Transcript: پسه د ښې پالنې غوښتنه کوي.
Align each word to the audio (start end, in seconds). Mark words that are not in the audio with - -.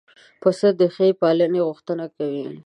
پسه 0.41 0.67
د 0.79 0.81
ښې 0.93 1.07
پالنې 1.19 1.61
غوښتنه 1.67 2.05
کوي. 2.15 2.45